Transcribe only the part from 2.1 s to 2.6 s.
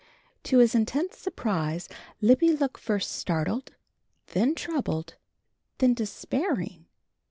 Libby